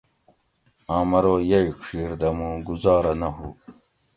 آم 0.95 1.09
ارو 1.17 1.33
یئ 1.49 1.65
ڄھیر 1.81 2.11
دہ 2.19 2.29
مُوں 2.37 2.55
گُزارہ 2.67 3.13
نہ 3.19 3.29
ہُو 3.35 3.47